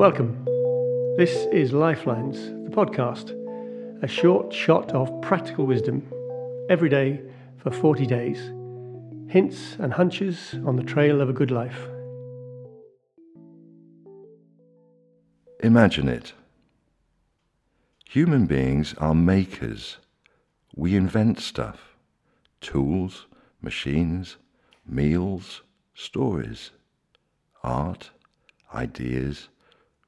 [0.00, 0.46] Welcome.
[1.18, 3.32] This is Lifelines, the podcast,
[4.02, 6.10] a short shot of practical wisdom
[6.70, 7.20] every day
[7.58, 8.38] for 40 days.
[9.30, 11.86] Hints and hunches on the trail of a good life.
[15.62, 16.32] Imagine it.
[18.08, 19.98] Human beings are makers.
[20.74, 21.94] We invent stuff
[22.62, 23.26] tools,
[23.60, 24.38] machines,
[24.86, 25.60] meals,
[25.92, 26.70] stories,
[27.62, 28.12] art,
[28.74, 29.50] ideas,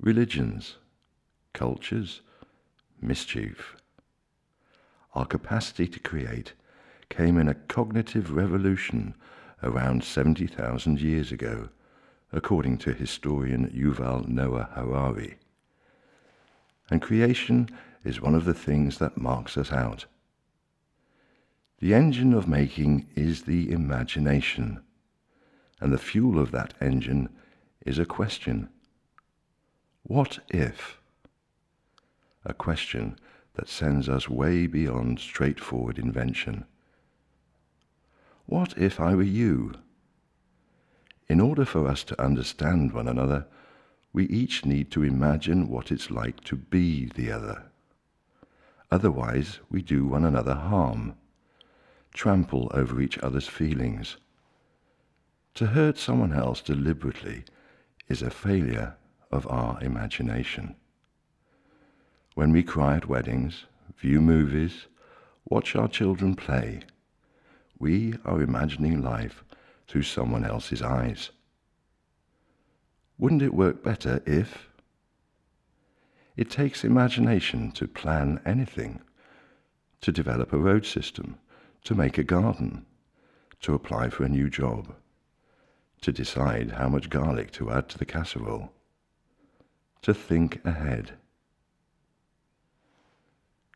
[0.00, 0.76] religions,
[1.52, 2.22] cultures,
[3.02, 3.76] mischief.
[5.14, 6.54] Our capacity to create
[7.10, 9.14] came in a cognitive revolution
[9.62, 11.68] around 70,000 years ago,
[12.32, 15.36] according to historian Yuval Noah Harari.
[16.88, 17.68] And creation
[18.02, 20.06] is one of the things that marks us out.
[21.80, 24.80] The engine of making is the imagination,
[25.80, 27.28] and the fuel of that engine
[27.84, 28.68] is a question.
[30.10, 30.98] What if?
[32.44, 33.16] A question
[33.54, 36.64] that sends us way beyond straightforward invention.
[38.44, 39.74] What if I were you?
[41.28, 43.46] In order for us to understand one another,
[44.12, 47.70] we each need to imagine what it's like to be the other.
[48.90, 51.14] Otherwise, we do one another harm,
[52.12, 54.16] trample over each other's feelings.
[55.54, 57.44] To hurt someone else deliberately
[58.08, 58.96] is a failure
[59.30, 60.74] of our imagination.
[62.34, 64.86] When we cry at weddings, view movies,
[65.48, 66.82] watch our children play,
[67.78, 69.44] we are imagining life
[69.86, 71.30] through someone else's eyes.
[73.18, 74.68] Wouldn't it work better if?
[76.36, 79.00] It takes imagination to plan anything,
[80.00, 81.38] to develop a road system,
[81.84, 82.86] to make a garden,
[83.60, 84.94] to apply for a new job,
[86.00, 88.72] to decide how much garlic to add to the casserole
[90.02, 91.12] to think ahead.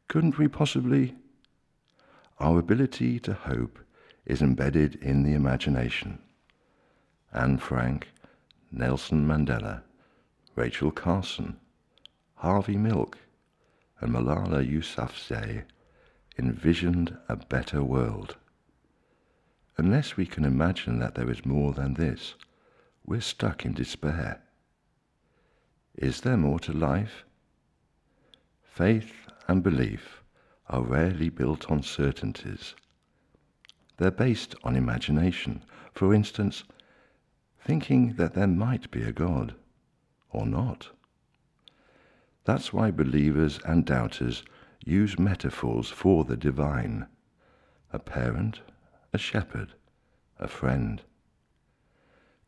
[0.09, 1.17] Couldn't we possibly?
[2.39, 3.79] Our ability to hope
[4.27, 6.19] is embedded in the imagination.
[7.33, 8.09] Anne Frank,
[8.71, 9.83] Nelson Mandela,
[10.57, 11.59] Rachel Carson,
[12.37, 13.19] Harvey Milk,
[14.01, 15.65] and Malala Yousafzai
[16.39, 18.37] envisioned a better world.
[19.77, 22.35] Unless we can imagine that there is more than this,
[23.05, 24.41] we're stuck in despair.
[25.97, 27.25] Is there more to life?
[28.63, 29.13] Faith
[29.47, 30.23] and belief
[30.69, 32.75] are rarely built on certainties.
[33.97, 35.63] They're based on imagination.
[35.93, 36.65] For instance,
[37.61, 39.55] thinking that there might be a God,
[40.31, 40.89] or not.
[42.45, 44.43] That's why believers and doubters
[44.85, 47.07] use metaphors for the divine
[47.93, 48.61] a parent,
[49.13, 49.75] a shepherd,
[50.41, 51.01] a friend.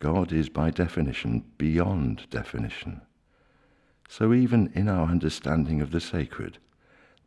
[0.00, 3.00] God is by definition beyond definition.
[4.08, 6.58] So even in our understanding of the sacred,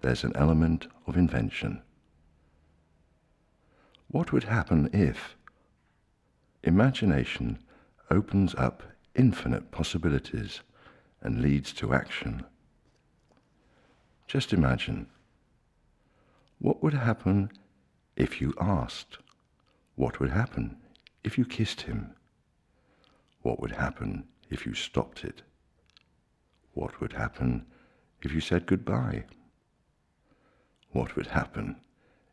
[0.01, 1.81] there's an element of invention.
[4.07, 5.35] What would happen if
[6.63, 7.59] imagination
[8.09, 8.83] opens up
[9.15, 10.61] infinite possibilities
[11.21, 12.45] and leads to action?
[14.27, 15.07] Just imagine.
[16.59, 17.51] What would happen
[18.15, 19.17] if you asked?
[19.95, 20.77] What would happen
[21.23, 22.15] if you kissed him?
[23.41, 25.41] What would happen if you stopped it?
[26.73, 27.65] What would happen
[28.21, 29.23] if you said goodbye?
[30.91, 31.77] What would happen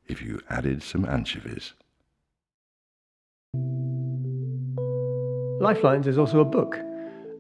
[0.07, 1.75] if you added some anchovies?
[5.61, 6.79] Lifelines is also a book,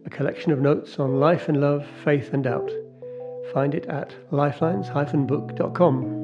[0.05, 2.71] a collection of notes on life and love, faith and doubt.
[3.53, 6.23] Find it at lifelines-book.com.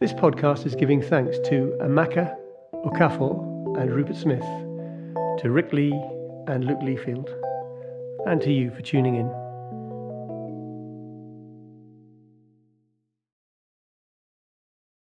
[0.00, 2.36] This podcast is giving thanks to Amaka
[2.84, 4.44] Okafor and Rupert Smith,
[5.40, 5.92] to Rick Lee
[6.46, 7.28] and Luke Leafield,
[8.26, 9.43] and to you for tuning in.